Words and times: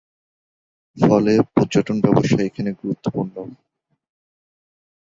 ফলে 0.97 1.33
পর্যটন 1.53 1.97
ব্যবসা 2.03 2.37
এখানে 2.47 2.71
গুরুত্বপূর্ণ। 2.79 3.35